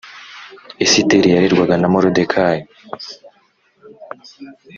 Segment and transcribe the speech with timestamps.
[0.83, 2.61] Esiteri yarerwa ga na molodekayi